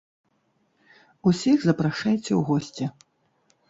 Усіх 1.33 1.57
запрашайце 1.69 2.21
ў 2.35 2.41
госці. 2.53 2.85